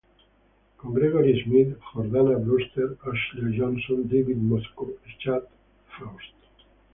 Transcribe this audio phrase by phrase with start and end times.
[0.77, 5.43] Con Gregory Smith, Jordana Brewster, Ashley Johnson, David Moscow y Chad
[5.95, 6.33] Faust.